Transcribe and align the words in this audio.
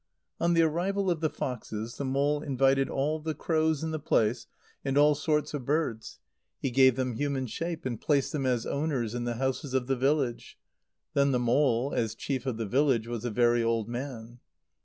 On 0.39 0.55
the 0.55 0.63
arrival 0.63 1.11
of 1.11 1.19
the 1.19 1.29
foxes, 1.29 1.97
the 1.97 2.03
mole 2.05 2.41
invited 2.41 2.89
all 2.89 3.19
the 3.19 3.35
crows 3.35 3.83
in 3.83 3.91
the 3.91 3.99
place 3.99 4.47
and 4.83 4.97
all 4.97 5.13
sorts 5.13 5.53
of 5.53 5.63
birds. 5.65 6.17
He 6.59 6.71
gave 6.71 6.95
them 6.95 7.13
human 7.17 7.45
shape, 7.45 7.85
and 7.85 8.01
placed 8.01 8.31
them 8.31 8.47
as 8.47 8.65
owners 8.65 9.13
in 9.13 9.25
the 9.25 9.35
houses 9.35 9.75
of 9.75 9.85
the 9.85 9.95
village. 9.95 10.57
Then 11.13 11.29
the 11.31 11.37
mole, 11.39 11.93
as 11.95 12.15
chief 12.15 12.47
of 12.47 12.57
the 12.57 12.65
village, 12.65 13.05
was 13.07 13.25
a 13.25 13.29
very 13.29 13.61
old 13.61 13.87
man. 13.87 14.39